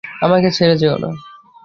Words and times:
আমাকে 0.21 0.49
ছেড়ে 0.51 0.75
যেও 0.77 0.95
না। 0.97 1.09